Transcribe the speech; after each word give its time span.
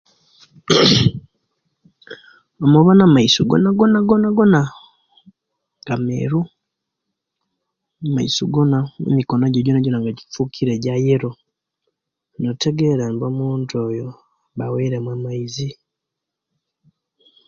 Omuwona 2.63 3.03
amaiso 3.05 3.39
gonagonagona 3.49 4.59
nga 5.83 5.95
meru 6.07 6.41
amaiso 8.05 8.43
gona 8.53 8.77
emikono 9.09 9.45
je 9.53 9.63
jonajona 9.65 9.97
nga 10.01 10.15
gifukire 10.17 10.73
ja'yellow 10.83 11.35
notegera 12.39 13.05
nga 13.13 13.25
omuntu 13.31 13.73
oyo 13.87 14.07
aba'wairemu 14.51 15.11
maizi 15.23 15.69